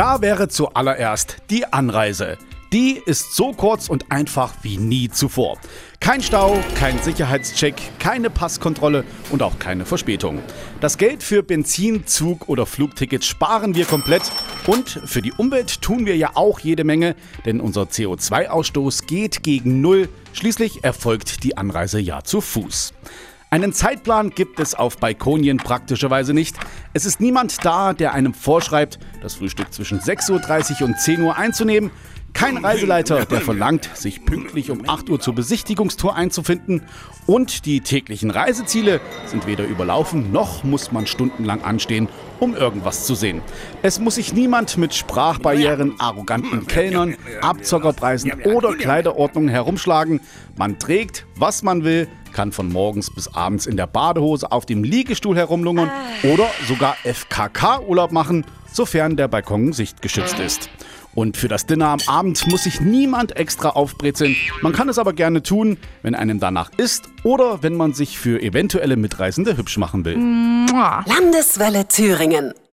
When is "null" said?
19.82-20.08